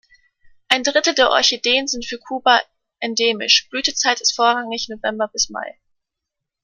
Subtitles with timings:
[0.67, 2.61] Ein Drittel der Orchideen sind für Kuba
[2.99, 5.77] endemisch, Blütezeit ist vorrangig November bis Mai.